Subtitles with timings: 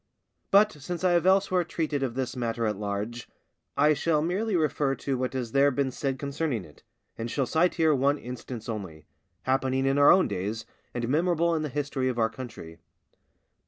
[0.49, 3.29] But since I have elsewhere treated of this matter at large,
[3.77, 6.81] I shall merely refer to what has there been said concerning it,
[7.19, 9.05] and shall cite here one instance only,
[9.43, 12.79] happening in our own days, and memorable in the history of our country.